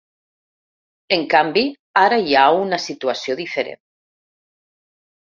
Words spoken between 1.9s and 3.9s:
ara hi ha una situació diferent.